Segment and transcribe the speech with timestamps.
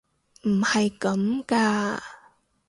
[0.47, 1.99] 唔係咁㗎！